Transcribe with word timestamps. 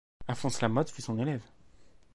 Alphonse 0.27 0.59
Lamotte 0.63 0.89
fut 0.89 1.03
son 1.03 1.19
élève. 1.19 1.43